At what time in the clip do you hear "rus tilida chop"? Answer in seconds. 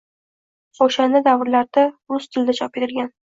2.15-2.81